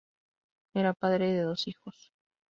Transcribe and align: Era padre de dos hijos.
Era 0.73 0.95
padre 0.95 1.31
de 1.31 1.41
dos 1.43 1.67
hijos. 1.67 2.11